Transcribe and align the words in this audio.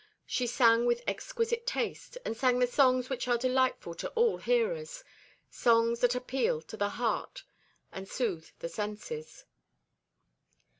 She 0.25 0.47
sang 0.47 0.87
with 0.87 1.03
exquisite 1.05 1.67
taste, 1.67 2.17
and 2.25 2.35
sang 2.35 2.57
the 2.57 2.65
songs 2.65 3.07
which 3.07 3.27
are 3.27 3.37
delightful 3.37 3.93
to 3.93 4.09
all 4.15 4.37
hearers 4.37 5.03
songs 5.51 5.99
that 5.99 6.15
appeal 6.15 6.59
to 6.63 6.75
the 6.75 6.89
heart 6.89 7.43
and 7.91 8.09
soothe 8.09 8.47
the 8.57 8.67
senses. 8.69 9.45